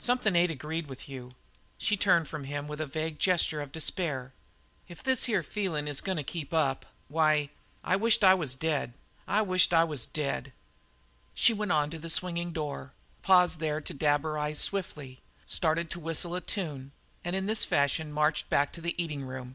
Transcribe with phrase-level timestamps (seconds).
[0.00, 1.36] Something ain't agreed with you."
[1.78, 4.32] She turned from him with a vague gesture of despair.
[4.88, 7.50] "If this here feelin' is goin' to keep up why,
[7.84, 8.94] I wisht I was dead
[9.28, 10.52] I wisht I was dead!"
[11.36, 15.88] She went on to the swinging door, paused there to dab her eyes swiftly, started
[15.92, 16.90] to whistle a tune,
[17.24, 19.54] and in this fashion marched back to the eating room.